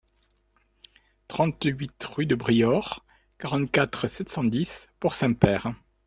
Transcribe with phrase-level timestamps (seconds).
[1.27, 3.03] trente-huit rue de Briord,
[3.37, 5.75] quarante-quatre, sept cent dix, Port-Saint-Père